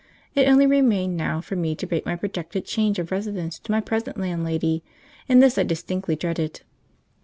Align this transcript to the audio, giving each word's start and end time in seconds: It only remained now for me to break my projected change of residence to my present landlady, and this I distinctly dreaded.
It 0.33 0.47
only 0.47 0.65
remained 0.65 1.15
now 1.15 1.41
for 1.41 1.55
me 1.55 1.75
to 1.75 1.85
break 1.85 2.07
my 2.07 2.15
projected 2.15 2.65
change 2.65 2.97
of 2.97 3.11
residence 3.11 3.59
to 3.59 3.71
my 3.71 3.81
present 3.81 4.17
landlady, 4.17 4.81
and 5.29 5.43
this 5.43 5.59
I 5.59 5.63
distinctly 5.63 6.15
dreaded. 6.15 6.61